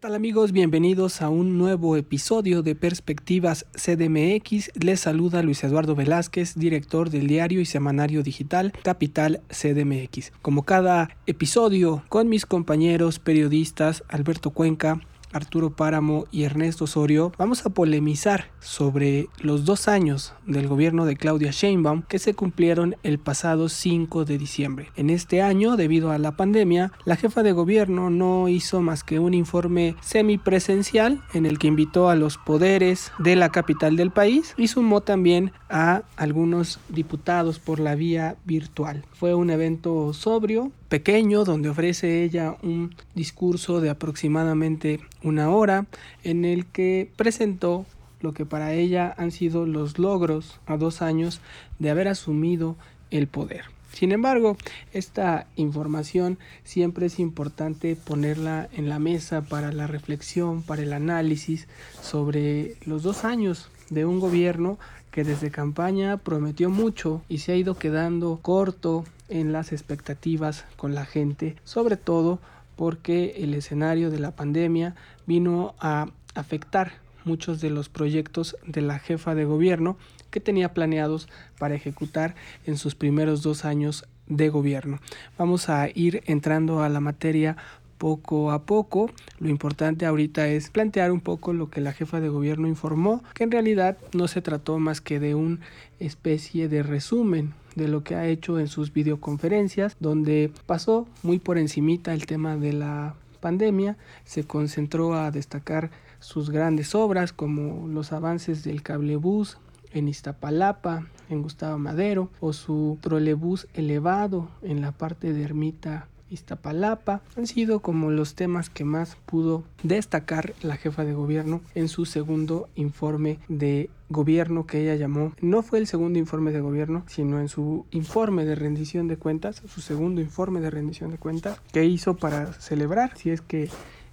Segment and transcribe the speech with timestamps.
[0.00, 0.52] tal amigos?
[0.52, 4.70] Bienvenidos a un nuevo episodio de Perspectivas CDMX.
[4.74, 10.32] Les saluda Luis Eduardo Velázquez, director del diario y semanario digital Capital CDMX.
[10.40, 15.02] Como cada episodio, con mis compañeros periodistas Alberto Cuenca,
[15.32, 21.16] Arturo Páramo y Ernesto Osorio, vamos a polemizar sobre los dos años del gobierno de
[21.16, 24.88] Claudia Sheinbaum que se cumplieron el pasado 5 de diciembre.
[24.96, 29.18] En este año, debido a la pandemia, la jefa de gobierno no hizo más que
[29.18, 34.54] un informe semipresencial en el que invitó a los poderes de la capital del país
[34.56, 39.04] y sumó también a algunos diputados por la vía virtual.
[39.12, 45.86] Fue un evento sobrio, pequeño, donde ofrece ella un discurso de aproximadamente una hora
[46.24, 47.86] en el que presentó
[48.20, 51.40] lo que para ella han sido los logros a dos años
[51.78, 52.76] de haber asumido
[53.10, 53.64] el poder.
[53.92, 54.56] Sin embargo,
[54.92, 61.66] esta información siempre es importante ponerla en la mesa para la reflexión, para el análisis
[62.02, 64.78] sobre los dos años de un gobierno
[65.12, 70.94] que desde campaña prometió mucho y se ha ido quedando corto en las expectativas con
[70.94, 72.40] la gente, sobre todo
[72.76, 74.94] porque el escenario de la pandemia
[75.26, 76.92] vino a afectar
[77.24, 79.96] muchos de los proyectos de la jefa de gobierno
[80.30, 81.28] que tenía planeados
[81.58, 82.34] para ejecutar
[82.66, 85.00] en sus primeros dos años de gobierno.
[85.36, 87.56] Vamos a ir entrando a la materia
[87.98, 89.10] poco a poco.
[89.38, 93.44] Lo importante ahorita es plantear un poco lo que la jefa de gobierno informó, que
[93.44, 95.58] en realidad no se trató más que de una
[95.98, 101.58] especie de resumen de lo que ha hecho en sus videoconferencias, donde pasó muy por
[101.58, 108.12] encimita el tema de la pandemia, se concentró a destacar sus grandes obras como los
[108.12, 109.58] avances del cablebús
[109.92, 117.20] en Iztapalapa, en Gustavo Madero, o su trolebús elevado en la parte de Ermita Iztapalapa
[117.36, 122.06] han sido como los temas que más pudo destacar la jefa de gobierno en su
[122.06, 127.40] segundo informe de gobierno que ella llamó, no fue el segundo informe de gobierno, sino
[127.40, 131.84] en su informe de rendición de cuentas, su segundo informe de rendición de cuentas, que
[131.84, 133.70] hizo para celebrar, si es que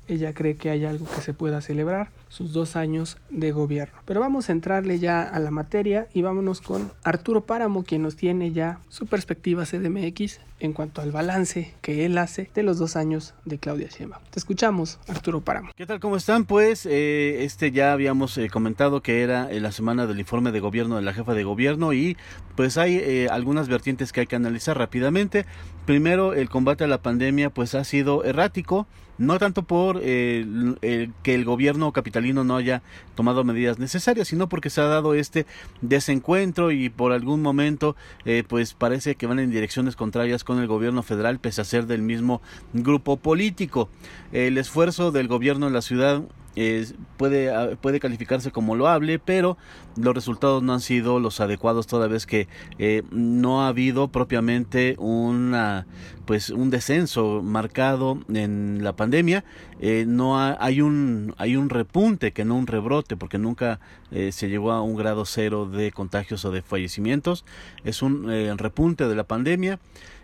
[0.08, 3.98] ella cree que hay algo que se pueda celebrar, sus dos años de gobierno.
[4.06, 8.16] Pero vamos a entrarle ya a la materia y vámonos con Arturo Páramo, quien nos
[8.16, 12.96] tiene ya su perspectiva CDMX en cuanto al balance que él hace de los dos
[12.96, 14.24] años de Claudia Sheinbaum.
[14.30, 15.72] Te escuchamos, Arturo Páramo.
[15.76, 16.00] ¿Qué tal?
[16.00, 16.46] ¿Cómo están?
[16.46, 20.96] Pues eh, este ya habíamos eh, comentado que era la semana del informe de gobierno
[20.96, 22.18] de la jefa de gobierno y
[22.56, 25.46] pues hay eh, algunas vertientes que hay que analizar rápidamente.
[25.86, 31.46] Primero, el combate a la pandemia pues ha sido errático, no tanto por que el
[31.46, 32.84] gobierno capitalino no haya
[33.16, 35.46] tomado medidas necesarias, sino porque se ha dado este
[35.82, 37.96] desencuentro y por algún momento
[38.50, 42.02] pues parece que van en direcciones contrarias con el gobierno federal pese a ser del
[42.02, 42.42] mismo
[42.72, 43.90] grupo político.
[44.32, 46.24] El esfuerzo del gobierno en la ciudad
[47.18, 49.58] puede, ah, puede calificarse como loable, pero
[49.96, 52.48] los resultados no han sido los adecuados toda vez que
[52.80, 55.86] eh, no ha habido propiamente una
[56.26, 59.46] pues un descenso marcado en la pandemia.
[59.80, 63.80] Eh, no hay un hay un repunte que no un rebrote porque nunca
[64.12, 67.46] eh, se llegó a un grado cero de contagios o de fallecimientos.
[67.84, 68.28] Es un
[68.58, 69.80] repunte de la pandemia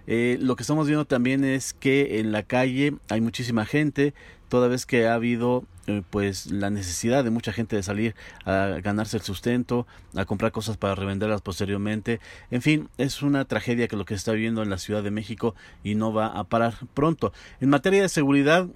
[0.08, 4.14] lo que estamos viendo también es que en la calle hay muchísima gente
[4.50, 8.16] toda vez que ha habido eh, pues la necesidad de mucha gente de salir
[8.46, 12.20] a ganarse el sustento, a comprar cosas para revenderlas posteriormente.
[12.52, 15.12] En fin, es una tragedia que lo que se está viviendo en la Ciudad de
[15.12, 17.34] México y no va a parar pronto.
[17.60, 18.68] En materia de seguridad,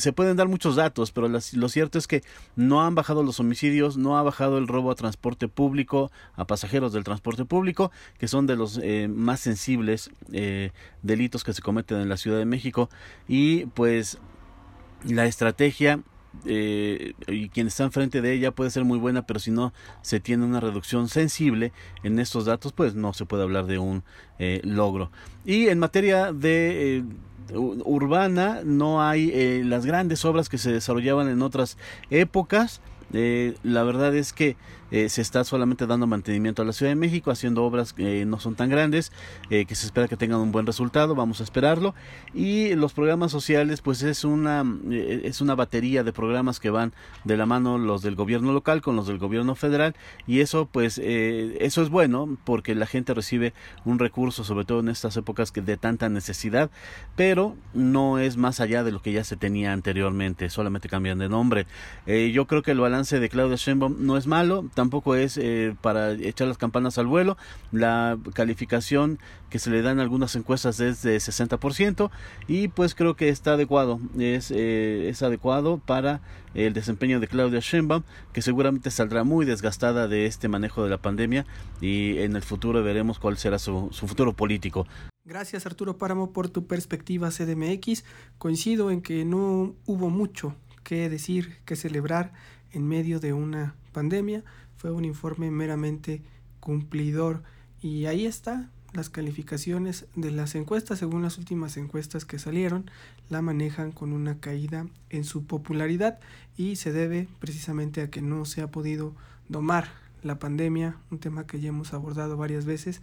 [0.00, 2.22] se pueden dar muchos datos, pero lo cierto es que
[2.54, 6.92] no han bajado los homicidios, no ha bajado el robo a transporte público, a pasajeros
[6.92, 10.70] del transporte público, que son de los eh, más sensibles eh,
[11.02, 12.90] delitos que se cometen en la Ciudad de México.
[13.28, 14.18] Y pues
[15.04, 16.02] la estrategia
[16.44, 20.20] eh, y quien está enfrente de ella puede ser muy buena, pero si no se
[20.20, 24.04] tiene una reducción sensible en estos datos, pues no se puede hablar de un
[24.38, 25.10] eh, logro.
[25.44, 27.04] Y en materia de...
[27.52, 31.76] urbana no hay las grandes obras que se desarrollaban en otras
[32.10, 32.80] épocas.
[33.12, 34.56] La verdad es que
[34.90, 38.38] eh, se está solamente dando mantenimiento a la Ciudad de México, haciendo obras que no
[38.38, 39.12] son tan grandes,
[39.50, 41.94] eh, que se espera que tengan un buen resultado, vamos a esperarlo.
[42.34, 46.92] Y los programas sociales, pues es una, eh, es una batería de programas que van
[47.24, 49.96] de la mano los del gobierno local con los del gobierno federal,
[50.26, 53.52] y eso, pues, eso es bueno porque la gente recibe
[53.84, 56.70] un recurso, sobre todo en estas épocas que de tanta necesidad,
[57.16, 61.28] pero no es más allá de lo que ya se tenía anteriormente, solamente cambian de
[61.28, 61.66] nombre.
[62.06, 66.12] yo creo que el balance de Claudia Sheinbaum no es malo, tampoco es eh, para
[66.12, 67.36] echar las campanas al vuelo.
[67.72, 69.18] La calificación
[69.50, 72.10] que se le dan en algunas encuestas es de 60%
[72.46, 76.20] y pues creo que está adecuado, es, eh, es adecuado para
[76.54, 78.02] el desempeño de Claudia Sheinbaum,
[78.32, 81.46] que seguramente saldrá muy desgastada de este manejo de la pandemia
[81.80, 84.86] y en el futuro veremos cuál será su, su futuro político.
[85.24, 88.04] Gracias Arturo Páramo por tu perspectiva CDMX.
[88.38, 92.32] Coincido en que no hubo mucho que decir, que celebrar
[92.70, 94.44] en medio de una pandemia.
[94.76, 96.22] Fue un informe meramente
[96.60, 97.42] cumplidor.
[97.80, 102.90] Y ahí está las calificaciones de las encuestas, según las últimas encuestas que salieron,
[103.28, 106.18] la manejan con una caída en su popularidad.
[106.56, 109.14] Y se debe precisamente a que no se ha podido
[109.48, 109.88] domar
[110.22, 113.00] la pandemia, un tema que ya hemos abordado varias veces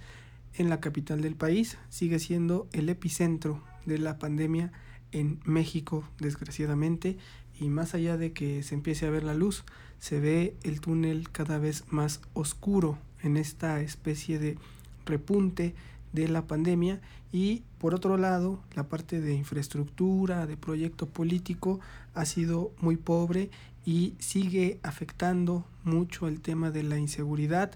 [0.56, 4.72] en la capital del país, sigue siendo el epicentro de la pandemia
[5.12, 7.18] en México, desgraciadamente,
[7.60, 9.64] y más allá de que se empiece a ver la luz,
[10.00, 14.58] se ve el túnel cada vez más oscuro en esta especie de
[15.06, 15.76] repunte
[16.12, 17.02] de la pandemia.
[17.32, 21.80] Y por otro lado la parte de infraestructura, de proyecto político
[22.14, 23.50] ha sido muy pobre
[23.86, 27.72] y sigue afectando mucho el tema de la inseguridad.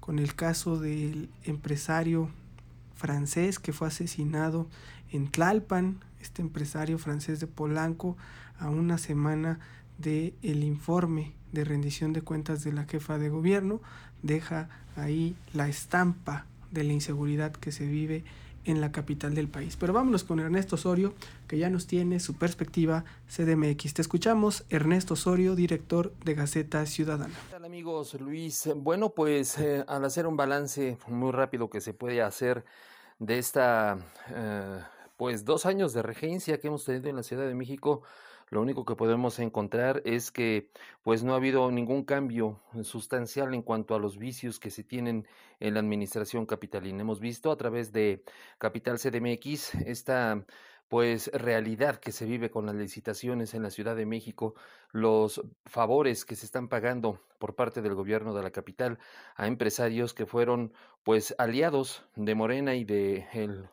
[0.00, 2.28] Con el caso del empresario
[2.94, 4.68] francés que fue asesinado
[5.10, 8.16] en Tlalpan, este empresario francés de Polanco,
[8.58, 9.60] a una semana
[9.98, 13.80] del el informe de rendición de cuentas de la jefa de gobierno,
[14.22, 18.24] deja ahí la estampa de la inseguridad que se vive
[18.64, 19.76] en la capital del país.
[19.76, 21.14] Pero vámonos con Ernesto Osorio,
[21.46, 23.94] que ya nos tiene su perspectiva CDMX.
[23.94, 27.34] Te escuchamos, Ernesto Osorio, director de Gaceta Ciudadana.
[27.56, 28.68] Hola amigos, Luis.
[28.76, 32.64] Bueno, pues eh, al hacer un balance muy rápido que se puede hacer
[33.18, 33.98] de esta,
[34.34, 34.80] eh,
[35.16, 38.02] pues dos años de regencia que hemos tenido en la Ciudad de México,
[38.50, 40.70] lo único que podemos encontrar es que
[41.02, 45.26] pues no ha habido ningún cambio sustancial en cuanto a los vicios que se tienen
[45.60, 47.02] en la administración capitalina.
[47.02, 48.22] Hemos visto a través de
[48.58, 50.44] Capital CDMX esta
[50.88, 54.54] pues realidad que se vive con las licitaciones en la Ciudad de México,
[54.90, 58.98] los favores que se están pagando por parte del gobierno de la capital
[59.36, 60.72] a empresarios que fueron
[61.04, 63.68] pues aliados de Morena y de el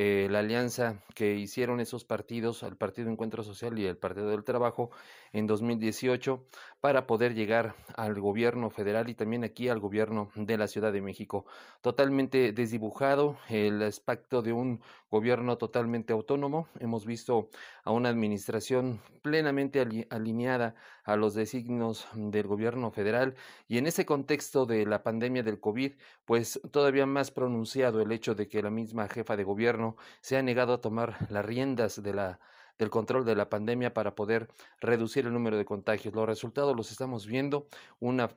[0.00, 4.44] eh, la alianza que hicieron esos partidos, el Partido Encuentro Social y el Partido del
[4.44, 4.92] Trabajo,
[5.32, 6.46] en 2018
[6.80, 11.02] para poder llegar al gobierno federal y también aquí al gobierno de la Ciudad de
[11.02, 11.46] México.
[11.80, 16.68] Totalmente desdibujado el aspecto de un gobierno totalmente autónomo.
[16.80, 17.50] Hemos visto
[17.84, 20.74] a una administración plenamente alineada
[21.04, 23.34] a los designios del gobierno federal
[23.66, 25.92] y en ese contexto de la pandemia del COVID,
[26.24, 30.42] pues todavía más pronunciado el hecho de que la misma jefa de gobierno se ha
[30.42, 32.40] negado a tomar las riendas de la
[32.78, 34.48] del control de la pandemia para poder
[34.80, 36.14] reducir el número de contagios.
[36.14, 37.66] Los resultados los estamos viendo,
[37.98, 38.30] una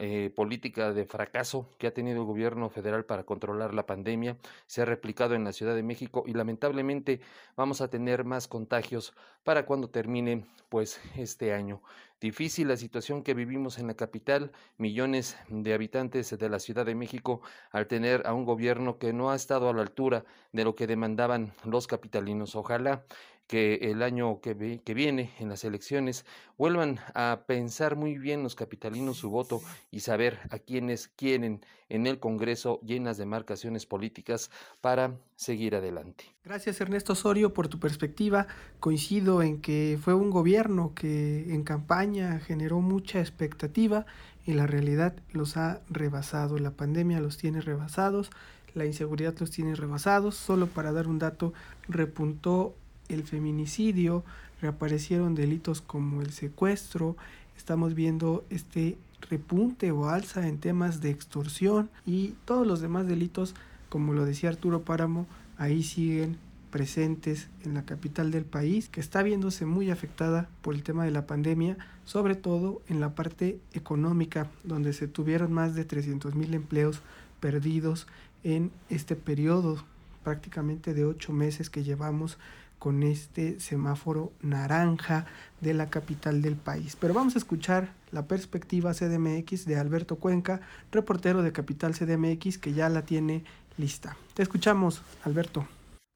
[0.00, 4.36] eh, política de fracaso que ha tenido el gobierno federal para controlar la pandemia
[4.66, 7.20] se ha replicado en la Ciudad de México y lamentablemente
[7.56, 9.14] vamos a tener más contagios
[9.44, 11.80] para cuando termine pues este año.
[12.20, 16.94] Difícil la situación que vivimos en la capital, millones de habitantes de la Ciudad de
[16.94, 20.74] México al tener a un gobierno que no ha estado a la altura de lo
[20.74, 22.56] que demandaban los capitalinos.
[22.56, 23.04] Ojalá
[23.46, 24.54] que el año que,
[24.94, 26.24] viene en las elecciones
[26.56, 29.60] vuelvan a pensar muy bien los capitalinos su voto
[29.90, 34.50] y saber a quienes quieren en el Congreso llenas de marcaciones políticas
[34.80, 36.24] para seguir adelante.
[36.44, 38.46] Gracias Ernesto Osorio por tu perspectiva.
[38.80, 44.06] Coincido en que fue un gobierno que en campaña generó mucha expectativa
[44.46, 46.58] y la realidad los ha rebasado.
[46.58, 48.30] La pandemia los tiene rebasados,
[48.74, 50.34] la inseguridad los tiene rebasados.
[50.34, 51.52] Solo para dar un dato,
[51.88, 52.76] repuntó
[53.08, 54.24] el feminicidio,
[54.60, 57.16] reaparecieron delitos como el secuestro,
[57.56, 58.96] estamos viendo este
[59.30, 63.54] repunte o alza en temas de extorsión y todos los demás delitos,
[63.88, 65.26] como lo decía Arturo Páramo,
[65.58, 66.38] ahí siguen
[66.70, 71.12] presentes en la capital del país, que está viéndose muy afectada por el tema de
[71.12, 76.52] la pandemia, sobre todo en la parte económica, donde se tuvieron más de 300 mil
[76.52, 77.00] empleos
[77.38, 78.08] perdidos
[78.42, 79.84] en este periodo
[80.24, 82.38] prácticamente de ocho meses que llevamos
[82.84, 85.24] con este semáforo naranja
[85.62, 86.98] de la capital del país.
[87.00, 90.60] Pero vamos a escuchar la perspectiva CDMX de Alberto Cuenca,
[90.92, 93.42] reportero de Capital CDMX, que ya la tiene
[93.78, 94.18] lista.
[94.34, 95.66] Te escuchamos, Alberto.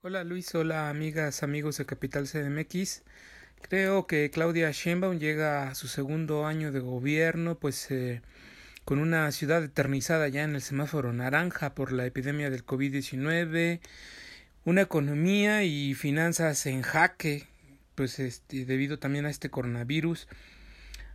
[0.02, 3.02] Hola Luis, hola amigas, amigos de Capital CDMX.
[3.62, 8.20] Creo que Claudia Sheinbaum llega a su segundo año de gobierno, pues eh,
[8.84, 13.80] con una ciudad eternizada ya en el semáforo naranja por la epidemia del COVID-19
[14.68, 17.46] una economía y finanzas en jaque,
[17.94, 20.28] pues este, debido también a este coronavirus.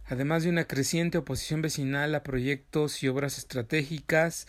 [0.07, 4.47] además de una creciente oposición vecinal a proyectos y obras estratégicas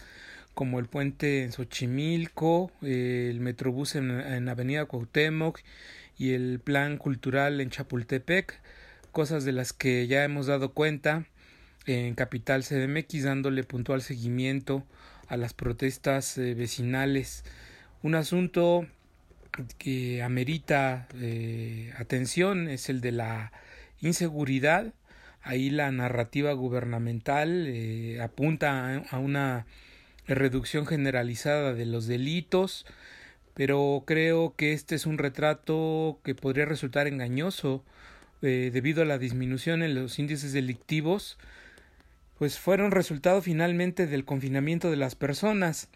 [0.54, 5.60] como el puente en Xochimilco, el metrobús en, en Avenida Cuauhtémoc
[6.16, 8.58] y el plan cultural en Chapultepec,
[9.12, 11.26] cosas de las que ya hemos dado cuenta
[11.84, 14.82] en Capital CDMX dándole puntual seguimiento
[15.28, 17.44] a las protestas eh, vecinales.
[18.04, 18.86] Un asunto
[19.78, 23.50] que amerita eh, atención es el de la
[24.02, 24.92] inseguridad.
[25.42, 29.64] Ahí la narrativa gubernamental eh, apunta a una
[30.26, 32.84] reducción generalizada de los delitos,
[33.54, 37.82] pero creo que este es un retrato que podría resultar engañoso
[38.42, 41.38] debido a la disminución en los índices delictivos
[42.38, 45.88] pues fueron resultado finalmente del confinamiento de las personas,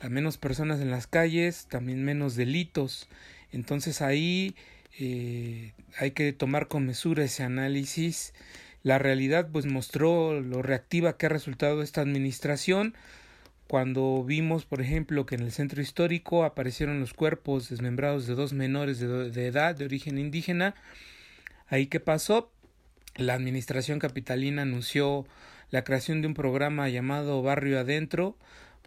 [0.00, 3.08] a menos personas en las calles, también menos delitos.
[3.52, 4.56] Entonces ahí
[4.98, 8.32] eh, hay que tomar con mesura ese análisis.
[8.82, 12.94] La realidad pues mostró lo reactiva que ha resultado esta administración
[13.68, 18.52] cuando vimos, por ejemplo, que en el centro histórico aparecieron los cuerpos desmembrados de dos
[18.52, 20.74] menores de, de edad de origen indígena.
[21.68, 22.50] Ahí qué pasó?
[23.14, 25.26] La administración capitalina anunció
[25.70, 28.36] la creación de un programa llamado Barrio Adentro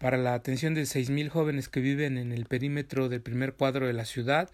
[0.00, 3.86] para la atención de seis mil jóvenes que viven en el perímetro del primer cuadro
[3.86, 4.50] de la ciudad,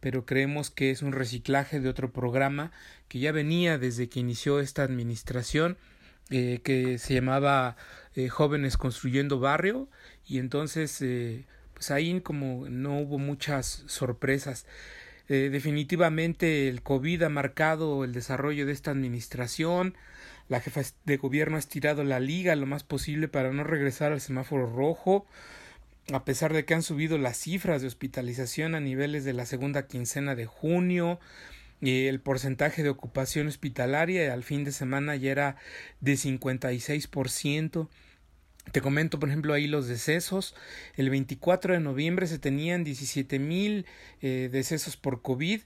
[0.00, 2.72] pero creemos que es un reciclaje de otro programa
[3.08, 5.78] que ya venía desde que inició esta administración,
[6.30, 7.76] eh, que se llamaba
[8.14, 9.88] eh, Jóvenes Construyendo Barrio,
[10.26, 14.66] y entonces eh, pues ahí como no hubo muchas sorpresas.
[15.26, 19.94] definitivamente el COVID ha marcado el desarrollo de esta administración,
[20.48, 24.20] la jefa de gobierno ha estirado la liga lo más posible para no regresar al
[24.20, 25.26] semáforo rojo,
[26.12, 29.86] a pesar de que han subido las cifras de hospitalización a niveles de la segunda
[29.86, 31.18] quincena de junio,
[31.80, 35.56] y el porcentaje de ocupación hospitalaria al fin de semana ya era
[36.00, 37.88] de 56%.
[38.72, 40.54] Te comento, por ejemplo, ahí los decesos.
[40.96, 43.84] El 24 de noviembre se tenían 17 mil
[44.22, 45.60] eh, decesos por COVID,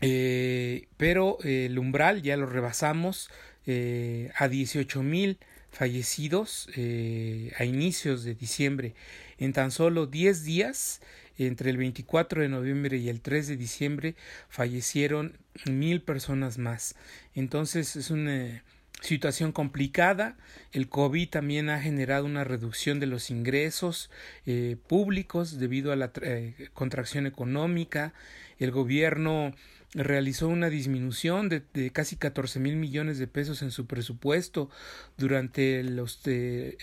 [0.00, 3.30] eh, pero el umbral ya lo rebasamos
[3.66, 5.38] eh, a 18 mil
[5.70, 8.94] fallecidos eh, a inicios de diciembre.
[9.38, 11.00] En tan solo 10 días,
[11.36, 14.14] entre el 24 de noviembre y el 3 de diciembre,
[14.48, 16.94] fallecieron mil personas más.
[17.34, 18.62] Entonces es una
[19.00, 20.36] situación complicada.
[20.72, 24.10] El COVID también ha generado una reducción de los ingresos
[24.46, 26.12] eh, públicos debido a la
[26.72, 28.14] contracción económica.
[28.58, 29.54] El gobierno
[29.94, 34.70] realizó una disminución de, casi 14 mil millones de pesos en su presupuesto
[35.16, 36.76] durante los el,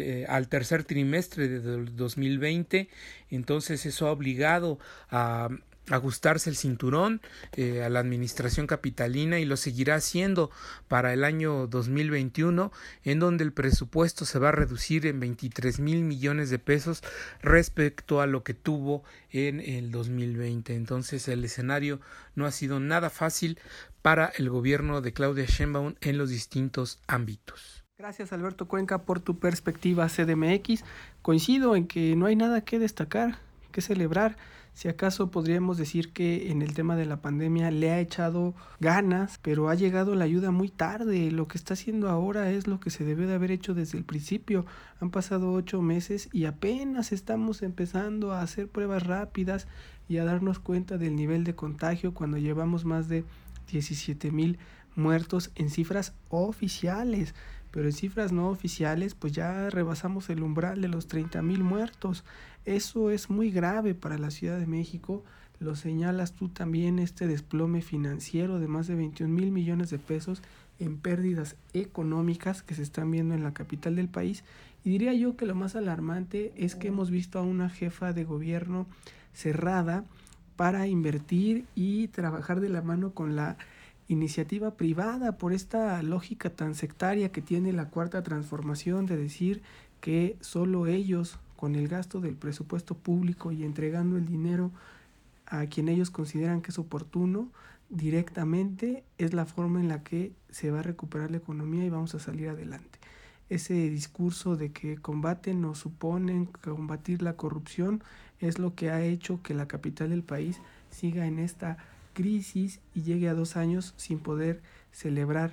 [0.00, 2.88] eh, al tercer trimestre de 2020
[3.30, 4.78] entonces eso ha obligado
[5.10, 5.48] a
[5.92, 7.20] ajustarse el cinturón
[7.52, 10.50] eh, a la administración capitalina y lo seguirá haciendo
[10.88, 12.72] para el año 2021
[13.04, 17.02] en donde el presupuesto se va a reducir en 23 mil millones de pesos
[17.42, 22.00] respecto a lo que tuvo en el 2020 entonces el escenario
[22.34, 23.58] no ha sido nada fácil
[24.00, 27.84] para el gobierno de Claudia Sheinbaum en los distintos ámbitos.
[27.98, 30.82] Gracias Alberto Cuenca por tu perspectiva CDMX.
[31.22, 33.38] Coincido en que no hay nada que destacar,
[33.70, 34.36] que celebrar
[34.74, 39.38] si acaso podríamos decir que en el tema de la pandemia le ha echado ganas,
[39.42, 41.30] pero ha llegado la ayuda muy tarde.
[41.30, 44.04] Lo que está haciendo ahora es lo que se debe de haber hecho desde el
[44.04, 44.64] principio.
[45.00, 49.68] Han pasado ocho meses y apenas estamos empezando a hacer pruebas rápidas
[50.08, 53.24] y a darnos cuenta del nivel de contagio cuando llevamos más de
[53.70, 54.58] 17 mil
[54.94, 57.34] muertos en cifras oficiales
[57.72, 62.22] pero en cifras no oficiales pues ya rebasamos el umbral de los 30 mil muertos.
[62.64, 65.24] Eso es muy grave para la Ciudad de México.
[65.58, 70.42] Lo señalas tú también este desplome financiero de más de 21 mil millones de pesos
[70.78, 74.44] en pérdidas económicas que se están viendo en la capital del país.
[74.84, 78.24] Y diría yo que lo más alarmante es que hemos visto a una jefa de
[78.24, 78.86] gobierno
[79.32, 80.04] cerrada
[80.56, 83.56] para invertir y trabajar de la mano con la
[84.12, 89.62] iniciativa privada por esta lógica tan sectaria que tiene la cuarta transformación de decir
[90.00, 94.70] que solo ellos con el gasto del presupuesto público y entregando el dinero
[95.46, 97.50] a quien ellos consideran que es oportuno
[97.88, 102.14] directamente es la forma en la que se va a recuperar la economía y vamos
[102.14, 102.98] a salir adelante.
[103.48, 108.02] Ese discurso de que combaten o suponen combatir la corrupción
[108.40, 110.58] es lo que ha hecho que la capital del país
[110.90, 111.76] siga en esta
[112.12, 115.52] crisis y llegue a dos años sin poder celebrar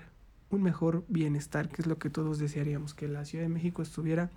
[0.50, 4.30] un mejor bienestar, que es lo que todos desearíamos, que la Ciudad de México estuviera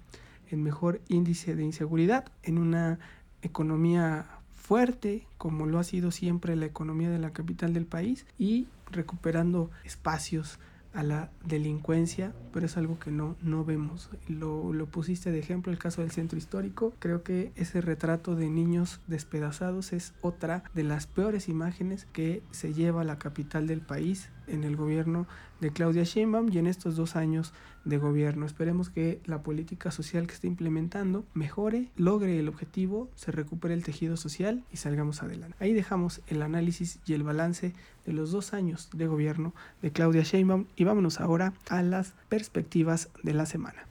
[0.50, 2.98] en mejor índice de inseguridad, en una
[3.40, 8.68] economía fuerte, como lo ha sido siempre la economía de la capital del país, y
[8.90, 10.58] recuperando espacios
[10.94, 14.10] a la delincuencia, pero es algo que no, no vemos.
[14.28, 16.92] Lo, lo pusiste de ejemplo el caso del centro histórico.
[16.98, 22.74] Creo que ese retrato de niños despedazados es otra de las peores imágenes que se
[22.74, 25.26] lleva a la capital del país en el gobierno
[25.60, 27.52] de Claudia Sheinbaum y en estos dos años
[27.84, 28.46] de gobierno.
[28.46, 33.84] Esperemos que la política social que está implementando mejore, logre el objetivo, se recupere el
[33.84, 35.56] tejido social y salgamos adelante.
[35.60, 37.74] Ahí dejamos el análisis y el balance
[38.06, 43.08] de los dos años de gobierno de Claudia Sheinbaum y vámonos ahora a las perspectivas
[43.22, 43.86] de la semana.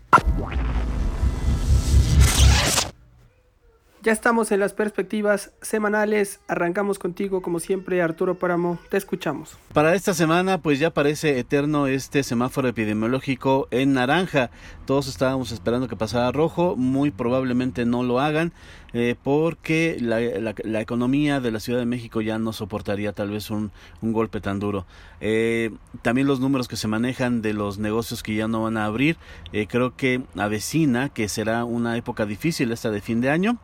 [4.03, 6.39] Ya estamos en las perspectivas semanales.
[6.47, 8.79] Arrancamos contigo, como siempre, Arturo Páramo.
[8.89, 9.59] Te escuchamos.
[9.73, 14.49] Para esta semana, pues ya parece eterno este semáforo epidemiológico en naranja.
[14.87, 16.75] Todos estábamos esperando que pasara rojo.
[16.75, 18.53] Muy probablemente no lo hagan,
[18.93, 23.71] eh, porque la, economía de la Ciudad de México ya no soportaría tal vez un,
[24.01, 24.85] golpe tan duro.
[25.19, 25.71] Eh,
[26.01, 29.17] también los números que se manejan de los negocios que ya no van a abrir,
[29.53, 33.57] eh, creo que avecina que será una época difícil esta de fin de año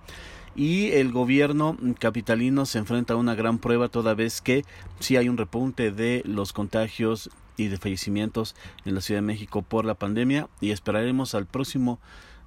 [0.56, 4.66] y el gobierno capitalino se enfrenta a una gran prueba toda vez que
[5.00, 8.56] sí hay un repunte de los contagios y de fallecimientos
[8.86, 12.00] en la Ciudad de México por la pandemia y esperaremos al próximo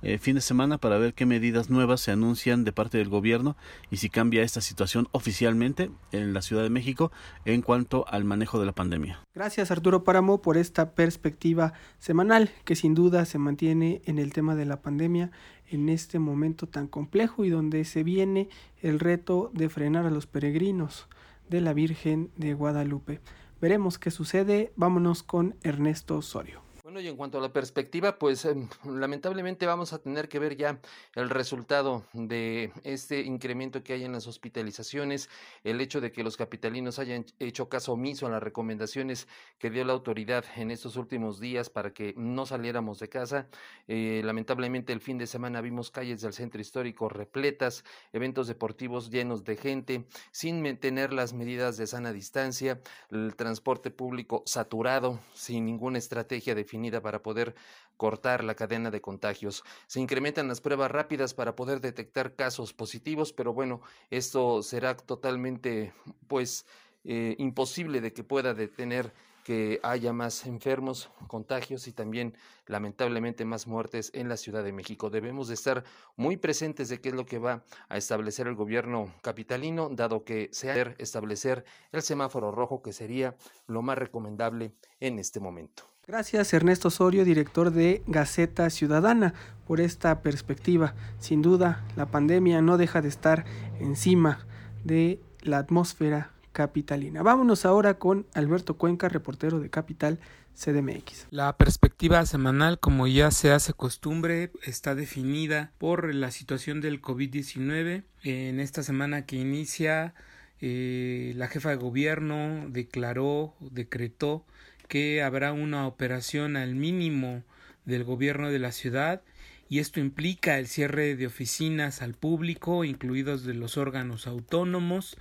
[0.03, 3.57] eh, fin de semana para ver qué medidas nuevas se anuncian de parte del gobierno
[3.91, 7.13] y si cambia esta situación oficialmente en la Ciudad de México
[7.45, 9.21] en cuanto al manejo de la pandemia.
[9.35, 14.55] Gracias Arturo Páramo por esta perspectiva semanal que sin duda se mantiene en el tema
[14.55, 15.31] de la pandemia
[15.69, 18.49] en este momento tan complejo y donde se viene
[18.83, 21.09] el reto de frenar a los peregrinos
[21.49, 23.21] de la Virgen de Guadalupe.
[23.61, 24.73] Veremos qué sucede.
[24.77, 26.70] Vámonos con Ernesto Osorio.
[26.91, 30.57] Bueno, y en cuanto a la perspectiva, pues em, lamentablemente vamos a tener que ver
[30.57, 30.81] ya
[31.15, 35.31] el resultado de este incremento que hay en las hospitalizaciones,
[35.63, 39.29] el hecho de que los capitalinos hayan hecho caso omiso a las recomendaciones
[39.61, 43.47] que dio la autoridad en estos últimos días para que no saliéramos de casa.
[43.87, 49.45] Eh, lamentablemente el fin de semana vimos calles del centro histórico repletas, eventos deportivos llenos
[49.45, 52.81] de gente, sin mantener las medidas de sana distancia,
[53.13, 57.55] el transporte público saturado, sin ninguna estrategia definida para poder
[57.97, 59.63] cortar la cadena de contagios.
[59.87, 65.93] Se incrementan las pruebas rápidas para poder detectar casos positivos, pero bueno, esto será totalmente
[66.27, 66.67] pues
[67.05, 69.13] eh, imposible de que pueda detener
[69.45, 75.11] que haya más enfermos, contagios y también lamentablemente más muertes en la Ciudad de México.
[75.11, 75.85] Debemos de estar
[76.17, 80.51] muy presentes de qué es lo que va a establecer el gobierno capitalino, dado que
[80.53, 83.35] se ha establecer el semáforo rojo, que sería
[83.67, 85.90] lo más recomendable en este momento.
[86.11, 89.33] Gracias Ernesto Osorio, director de Gaceta Ciudadana,
[89.65, 90.93] por esta perspectiva.
[91.21, 93.45] Sin duda, la pandemia no deja de estar
[93.79, 94.45] encima
[94.83, 97.23] de la atmósfera capitalina.
[97.23, 100.19] Vámonos ahora con Alberto Cuenca, reportero de Capital
[100.57, 101.29] CDMX.
[101.31, 108.03] La perspectiva semanal, como ya se hace costumbre, está definida por la situación del COVID-19.
[108.25, 110.15] En esta semana que inicia,
[110.61, 114.45] eh, la jefa de gobierno declaró, decretó
[114.91, 117.45] que habrá una operación al mínimo
[117.85, 119.23] del gobierno de la ciudad
[119.69, 125.17] y esto implica el cierre de oficinas al público, incluidos de los órganos autónomos.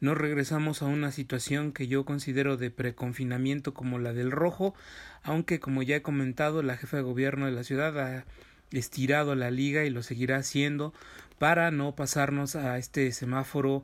[0.00, 4.76] No regresamos a una situación que yo considero de preconfinamiento como la del rojo,
[5.24, 8.24] aunque como ya he comentado, la jefa de gobierno de la ciudad ha
[8.70, 10.94] estirado la liga y lo seguirá haciendo
[11.40, 13.82] para no pasarnos a este semáforo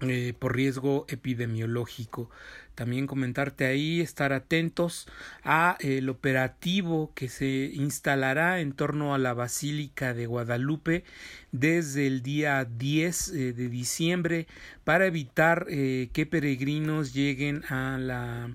[0.00, 2.28] eh, por riesgo epidemiológico.
[2.74, 5.06] También comentarte ahí, estar atentos
[5.44, 11.04] a el operativo que se instalará en torno a la Basílica de Guadalupe
[11.52, 14.46] desde el día 10 eh, de diciembre
[14.82, 18.50] para evitar eh, que peregrinos lleguen a la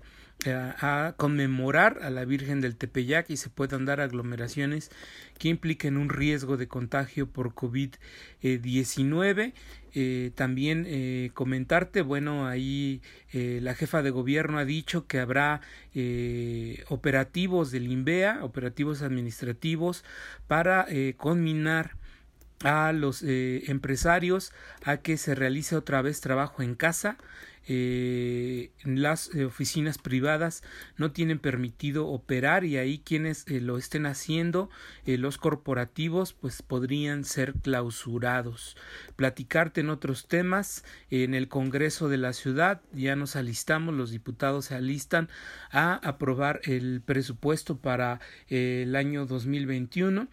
[0.45, 4.89] a conmemorar a la Virgen del Tepeyac y se puedan dar aglomeraciones
[5.37, 9.53] que impliquen un riesgo de contagio por COVID-19.
[9.95, 13.01] Eh, también eh, comentarte, bueno, ahí
[13.33, 15.61] eh, la jefa de gobierno ha dicho que habrá
[16.87, 20.05] operativos del INVEA, operativos administrativos
[20.47, 21.97] para conminar
[22.63, 27.17] a los empresarios a que se realice otra vez trabajo en casa
[27.67, 30.63] eh, las eh, oficinas privadas
[30.97, 34.69] no tienen permitido operar y ahí quienes eh, lo estén haciendo,
[35.05, 38.75] eh, los corporativos, pues podrían ser clausurados.
[39.15, 44.65] Platicarte en otros temas, en el Congreso de la Ciudad ya nos alistamos, los diputados
[44.65, 45.29] se alistan
[45.71, 50.27] a aprobar el presupuesto para el año 2021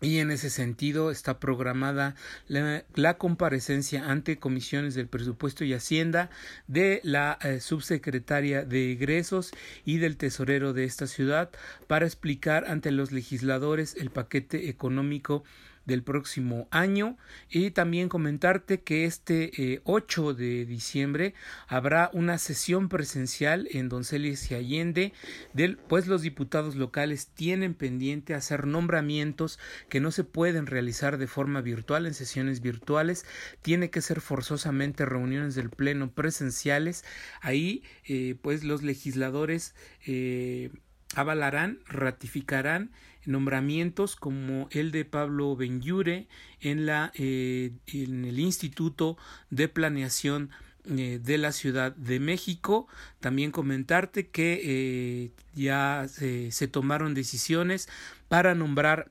[0.00, 2.14] y en ese sentido está programada
[2.48, 6.30] la, comparecencia ante comisiones del presupuesto y hacienda
[6.68, 9.50] de la eh, subsecretaria de egresos
[9.84, 11.50] y del tesorero de esta ciudad
[11.86, 15.44] para explicar ante los legisladores el paquete económico
[15.86, 17.16] del próximo año.
[17.48, 21.34] Y también comentarte que este 8 eh, de diciembre
[21.68, 25.12] habrá una sesión presencial en Donceles y Allende
[25.52, 31.26] del pues los diputados locales tienen pendiente hacer nombramientos que no se pueden realizar de
[31.26, 33.24] forma virtual en sesiones virtuales.
[33.62, 37.04] Tiene que ser forzosamente reuniones del pleno presenciales.
[37.40, 39.74] Ahí eh, pues los legisladores
[40.06, 40.70] eh,
[41.14, 42.90] avalarán, ratificarán
[43.26, 46.26] nombramientos como el de Pablo Benyure
[46.60, 49.16] en, la, eh, en el Instituto
[49.50, 50.50] de Planeación
[50.86, 52.86] eh, de la Ciudad de México.
[53.20, 57.88] También comentarte que eh, ya se tomaron decisiones
[58.28, 59.10] para nombrar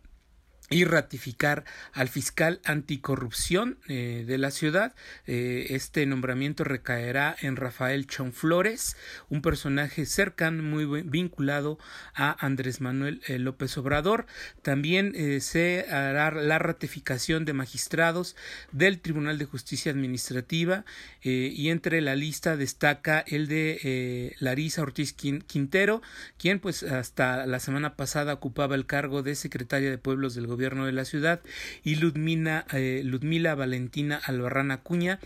[0.70, 4.94] y ratificar al fiscal anticorrupción eh, de la ciudad.
[5.26, 8.96] Eh, este nombramiento recaerá en Rafael Chonflores,
[9.30, 11.80] un personaje cercano, muy vinculado
[12.14, 14.28] a Andrés Manuel eh, López Obrador.
[14.62, 18.36] También se hará la ratificación de magistrados
[18.72, 20.86] del Tribunal de Justicia Administrativa
[21.22, 26.02] y entre la lista destaca el de Larisa Ortiz Quintero,
[26.38, 30.59] quien pues hasta la semana pasada ocupaba el cargo de secretaria de Pueblos del Gobierno
[30.60, 31.40] gobierno de la ciudad,
[31.86, 35.20] y Ludmila, eh, Ludmila Valentina Albarrán Acuña,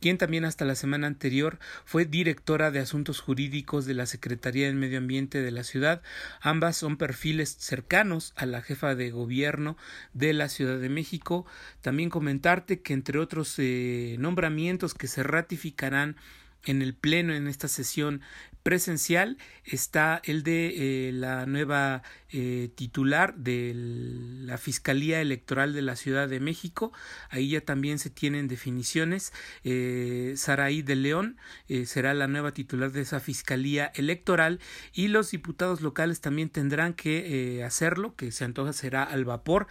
[0.00, 4.76] quien también hasta la semana anterior fue directora de Asuntos Jurídicos de la Secretaría del
[4.76, 6.00] Medio Ambiente de la ciudad.
[6.40, 9.76] Ambas son perfiles cercanos a la jefa de gobierno
[10.14, 11.44] de la Ciudad de México.
[11.82, 16.16] También comentarte que entre otros eh, nombramientos que se ratificarán
[16.64, 18.22] en el Pleno en esta sesión
[18.62, 25.96] presencial está el de eh, la nueva eh, titular de la Fiscalía Electoral de la
[25.96, 26.92] Ciudad de México.
[27.28, 29.32] Ahí ya también se tienen definiciones.
[29.64, 34.60] Eh, Saraí de León eh, será la nueva titular de esa Fiscalía Electoral
[34.92, 39.66] y los diputados locales también tendrán que hacerlo, que se antoja será al vapor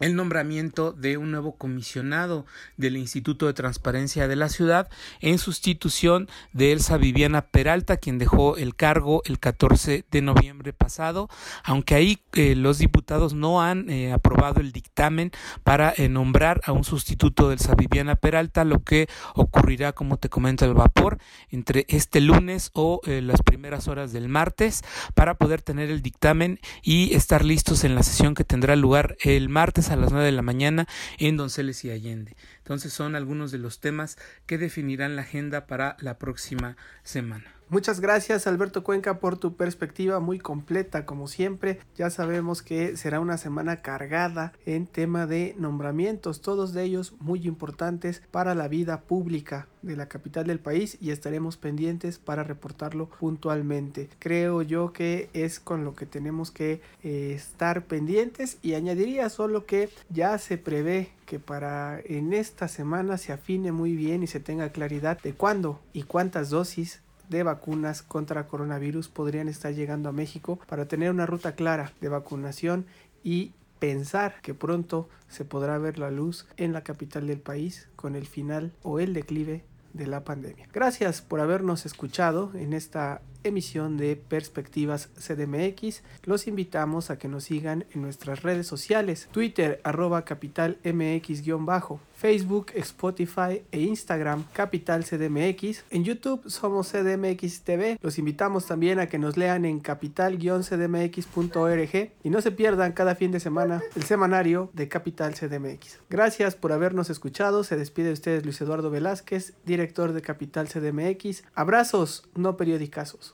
[0.00, 4.88] el nombramiento de un nuevo comisionado del Instituto de Transparencia de la ciudad
[5.20, 11.28] en sustitución de Elsa Viviana Peralta, quien dejó el cargo el 14 de noviembre pasado,
[11.62, 15.30] aunque ahí eh, los diputados no han eh, aprobado el dictamen
[15.62, 20.28] para eh, nombrar a un sustituto de Elsa Viviana Peralta, lo que ocurrirá, como te
[20.28, 21.18] comento, al vapor
[21.50, 24.82] entre este lunes o las primeras horas del martes
[25.14, 29.48] para poder tener el dictamen y estar listos en la sesión que tendrá lugar el
[29.48, 30.86] martes a las 9 de la mañana
[31.18, 32.36] en Donceles y Allende.
[32.58, 34.16] Entonces son algunos de los temas
[34.46, 37.53] que definirán la agenda para la próxima semana.
[37.70, 41.80] Muchas gracias Alberto Cuenca por tu perspectiva muy completa como siempre.
[41.96, 47.46] Ya sabemos que será una semana cargada en tema de nombramientos, todos de ellos muy
[47.46, 53.08] importantes para la vida pública de la capital del país y estaremos pendientes para reportarlo
[53.18, 54.10] puntualmente.
[54.18, 59.64] Creo yo que es con lo que tenemos que eh, estar pendientes y añadiría solo
[59.64, 64.40] que ya se prevé que para en esta semana se afine muy bien y se
[64.40, 70.12] tenga claridad de cuándo y cuántas dosis de vacunas contra coronavirus podrían estar llegando a
[70.12, 72.86] México para tener una ruta clara de vacunación
[73.22, 78.16] y pensar que pronto se podrá ver la luz en la capital del país con
[78.16, 80.68] el final o el declive de la pandemia.
[80.72, 86.02] Gracias por habernos escuchado en esta emisión de Perspectivas CDMX.
[86.24, 92.72] Los invitamos a que nos sigan en nuestras redes sociales, Twitter arroba capital MX-bajo, Facebook,
[92.74, 95.84] Spotify e Instagram Capital CDMX.
[95.90, 97.98] En YouTube somos CDMX TV.
[98.00, 103.30] Los invitamos también a que nos lean en capital-cdmx.org y no se pierdan cada fin
[103.30, 105.98] de semana el semanario de Capital CDMX.
[106.08, 107.64] Gracias por habernos escuchado.
[107.64, 111.44] Se despide de ustedes Luis Eduardo Velázquez, director de Capital CDMX.
[111.54, 113.33] Abrazos, no periodicazos.